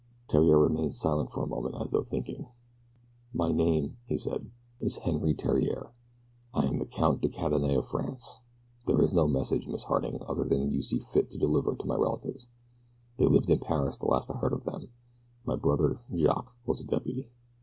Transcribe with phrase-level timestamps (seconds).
[0.29, 2.47] Theriere remained silent for a moment as though thinking.
[3.33, 5.91] "My name," he said, "is Henri Theriere.
[6.55, 8.39] I am the Count de Cadenet of France.
[8.87, 11.97] There is no message, Miss Harding, other than you see fit to deliver to my
[11.97, 12.47] relatives.
[13.17, 14.87] They lived in Paris the last I heard of them
[15.45, 17.29] my brother, Jacques, was a deputy."